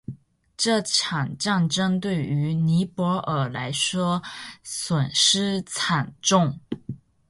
[0.57, 4.19] 这场战争对于尼泊尔来说
[4.63, 6.59] 损失惨重。